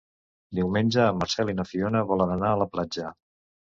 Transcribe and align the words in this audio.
Diumenge 0.59 1.03
en 1.11 1.21
Marcel 1.21 1.53
i 1.55 1.57
na 1.61 1.69
Fiona 1.75 2.05
volen 2.15 2.37
anar 2.41 2.53
a 2.57 2.61
la 2.67 2.73
platja. 2.77 3.19